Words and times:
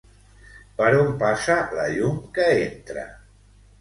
Per 0.77 0.87
on 1.01 1.11
passa 1.23 1.57
la 1.81 1.87
llum 1.97 2.19
que 2.39 2.49
entra? 2.65 3.05